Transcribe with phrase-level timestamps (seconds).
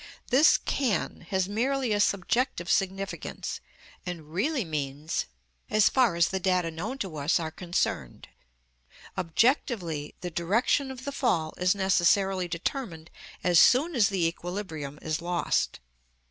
[0.29, 3.61] This can has merely a subjective significance,
[4.03, 5.27] and really means
[5.69, 8.27] "as far as the data known to us are concerned."
[9.15, 13.11] Objectively, the direction of the fall is necessarily determined
[13.43, 15.79] as soon as the equilibrium is lost.